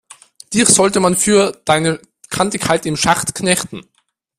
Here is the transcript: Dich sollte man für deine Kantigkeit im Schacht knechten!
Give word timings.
Dich 0.51 0.67
sollte 0.67 0.99
man 0.99 1.15
für 1.15 1.61
deine 1.63 1.99
Kantigkeit 2.31 2.87
im 2.87 2.97
Schacht 2.97 3.35
knechten! 3.35 3.83